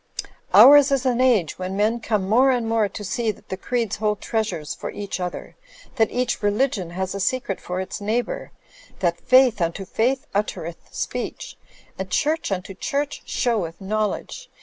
[0.51, 3.97] Ours is an age when men come more and more to see that the creeds
[3.97, 5.55] hold treasures for each other,
[5.97, 8.51] that each religion has a secret for its neighbour,
[8.97, 11.55] that faith unto faith uttereth speech,
[11.99, 14.49] and church tmto church showeth knowledge.